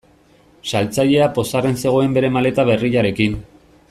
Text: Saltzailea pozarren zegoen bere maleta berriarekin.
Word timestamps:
Saltzailea 0.69 1.27
pozarren 1.37 1.77
zegoen 1.83 2.17
bere 2.17 2.31
maleta 2.39 2.67
berriarekin. 2.71 3.37